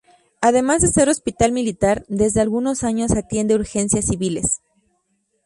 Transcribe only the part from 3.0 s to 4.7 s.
atiende urgencias civiles.